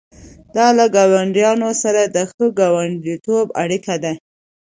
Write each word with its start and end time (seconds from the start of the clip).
دا 0.55 0.67
له 0.77 0.85
ګاونډیانو 0.95 1.69
سره 1.83 2.01
د 2.05 2.17
ښه 2.31 2.45
ګاونډیتوب 2.59 3.47
اړیکه 3.63 3.95
ده. 4.03 4.13